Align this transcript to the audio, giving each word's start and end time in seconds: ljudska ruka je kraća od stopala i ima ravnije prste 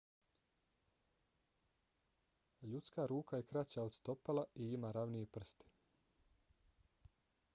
ljudska 2.61 3.05
ruka 3.11 3.37
je 3.37 3.45
kraća 3.51 3.83
od 3.83 3.93
stopala 3.99 4.45
i 4.55 4.71
ima 4.79 4.91
ravnije 4.91 5.27
prste 5.27 5.69